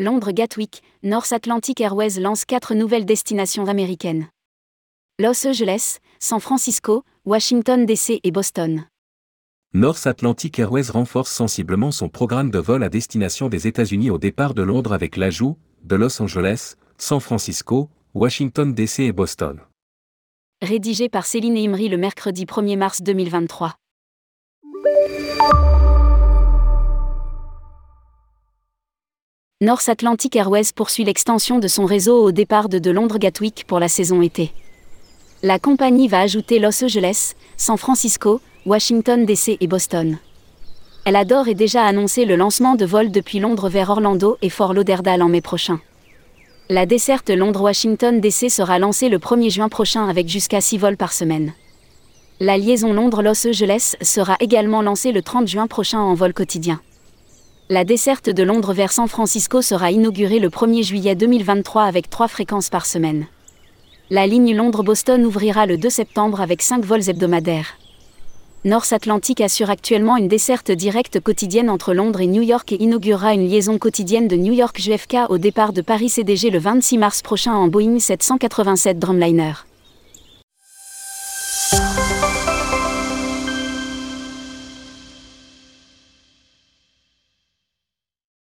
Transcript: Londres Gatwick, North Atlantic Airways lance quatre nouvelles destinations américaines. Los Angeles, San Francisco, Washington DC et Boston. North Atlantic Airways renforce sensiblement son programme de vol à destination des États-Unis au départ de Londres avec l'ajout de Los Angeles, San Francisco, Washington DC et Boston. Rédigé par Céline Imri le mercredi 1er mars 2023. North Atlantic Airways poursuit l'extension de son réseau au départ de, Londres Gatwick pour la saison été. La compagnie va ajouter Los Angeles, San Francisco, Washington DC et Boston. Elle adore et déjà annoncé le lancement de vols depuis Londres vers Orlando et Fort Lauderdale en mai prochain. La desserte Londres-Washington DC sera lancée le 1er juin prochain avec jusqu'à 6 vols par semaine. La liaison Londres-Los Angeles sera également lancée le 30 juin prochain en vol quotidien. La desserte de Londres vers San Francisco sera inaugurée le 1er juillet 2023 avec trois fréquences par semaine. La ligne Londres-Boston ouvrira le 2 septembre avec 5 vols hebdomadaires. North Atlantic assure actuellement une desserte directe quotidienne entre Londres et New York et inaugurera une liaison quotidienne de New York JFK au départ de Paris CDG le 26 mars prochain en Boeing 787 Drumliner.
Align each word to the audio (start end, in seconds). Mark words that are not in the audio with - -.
Londres 0.00 0.32
Gatwick, 0.32 0.82
North 1.02 1.30
Atlantic 1.30 1.78
Airways 1.78 2.18
lance 2.18 2.46
quatre 2.46 2.74
nouvelles 2.74 3.04
destinations 3.04 3.66
américaines. 3.66 4.28
Los 5.18 5.46
Angeles, 5.46 5.98
San 6.18 6.40
Francisco, 6.40 7.04
Washington 7.26 7.84
DC 7.84 8.18
et 8.24 8.30
Boston. 8.30 8.86
North 9.74 10.06
Atlantic 10.06 10.58
Airways 10.58 10.90
renforce 10.90 11.30
sensiblement 11.30 11.90
son 11.90 12.08
programme 12.08 12.50
de 12.50 12.58
vol 12.58 12.82
à 12.82 12.88
destination 12.88 13.50
des 13.50 13.66
États-Unis 13.66 14.08
au 14.08 14.16
départ 14.16 14.54
de 14.54 14.62
Londres 14.62 14.94
avec 14.94 15.18
l'ajout 15.18 15.58
de 15.84 15.96
Los 15.96 16.22
Angeles, 16.22 16.76
San 16.96 17.20
Francisco, 17.20 17.90
Washington 18.14 18.72
DC 18.72 19.00
et 19.00 19.12
Boston. 19.12 19.60
Rédigé 20.62 21.10
par 21.10 21.26
Céline 21.26 21.58
Imri 21.58 21.90
le 21.90 21.98
mercredi 21.98 22.46
1er 22.46 22.78
mars 22.78 23.02
2023. 23.02 23.76
North 29.62 29.90
Atlantic 29.90 30.36
Airways 30.36 30.72
poursuit 30.74 31.04
l'extension 31.04 31.58
de 31.58 31.68
son 31.68 31.84
réseau 31.84 32.24
au 32.24 32.32
départ 32.32 32.70
de, 32.70 32.90
Londres 32.90 33.18
Gatwick 33.18 33.64
pour 33.66 33.78
la 33.78 33.88
saison 33.88 34.22
été. 34.22 34.52
La 35.42 35.58
compagnie 35.58 36.08
va 36.08 36.20
ajouter 36.20 36.58
Los 36.58 36.82
Angeles, 36.82 37.34
San 37.58 37.76
Francisco, 37.76 38.40
Washington 38.64 39.26
DC 39.26 39.58
et 39.60 39.66
Boston. 39.66 40.16
Elle 41.04 41.14
adore 41.14 41.48
et 41.48 41.54
déjà 41.54 41.84
annoncé 41.84 42.24
le 42.24 42.36
lancement 42.36 42.74
de 42.74 42.86
vols 42.86 43.10
depuis 43.10 43.38
Londres 43.38 43.68
vers 43.68 43.90
Orlando 43.90 44.38
et 44.40 44.48
Fort 44.48 44.72
Lauderdale 44.72 45.22
en 45.22 45.28
mai 45.28 45.42
prochain. 45.42 45.78
La 46.70 46.86
desserte 46.86 47.28
Londres-Washington 47.28 48.18
DC 48.18 48.48
sera 48.48 48.78
lancée 48.78 49.10
le 49.10 49.18
1er 49.18 49.50
juin 49.50 49.68
prochain 49.68 50.08
avec 50.08 50.26
jusqu'à 50.26 50.62
6 50.62 50.78
vols 50.78 50.96
par 50.96 51.12
semaine. 51.12 51.52
La 52.38 52.56
liaison 52.56 52.94
Londres-Los 52.94 53.46
Angeles 53.46 53.96
sera 54.00 54.38
également 54.40 54.80
lancée 54.80 55.12
le 55.12 55.20
30 55.20 55.48
juin 55.48 55.66
prochain 55.66 56.00
en 56.00 56.14
vol 56.14 56.32
quotidien. 56.32 56.80
La 57.72 57.84
desserte 57.84 58.28
de 58.28 58.42
Londres 58.42 58.72
vers 58.72 58.90
San 58.90 59.06
Francisco 59.06 59.62
sera 59.62 59.92
inaugurée 59.92 60.40
le 60.40 60.48
1er 60.48 60.82
juillet 60.82 61.14
2023 61.14 61.84
avec 61.84 62.10
trois 62.10 62.26
fréquences 62.26 62.68
par 62.68 62.84
semaine. 62.84 63.28
La 64.10 64.26
ligne 64.26 64.56
Londres-Boston 64.56 65.24
ouvrira 65.24 65.66
le 65.66 65.78
2 65.78 65.88
septembre 65.88 66.40
avec 66.40 66.62
5 66.62 66.84
vols 66.84 67.08
hebdomadaires. 67.08 67.78
North 68.64 68.92
Atlantic 68.92 69.40
assure 69.40 69.70
actuellement 69.70 70.16
une 70.16 70.26
desserte 70.26 70.72
directe 70.72 71.20
quotidienne 71.20 71.70
entre 71.70 71.94
Londres 71.94 72.20
et 72.20 72.26
New 72.26 72.42
York 72.42 72.72
et 72.72 72.82
inaugurera 72.82 73.34
une 73.34 73.46
liaison 73.46 73.78
quotidienne 73.78 74.26
de 74.26 74.34
New 74.34 74.52
York 74.52 74.76
JFK 74.76 75.28
au 75.28 75.38
départ 75.38 75.72
de 75.72 75.80
Paris 75.80 76.08
CDG 76.08 76.50
le 76.50 76.58
26 76.58 76.98
mars 76.98 77.22
prochain 77.22 77.52
en 77.52 77.68
Boeing 77.68 78.00
787 78.00 78.98
Drumliner. 78.98 79.52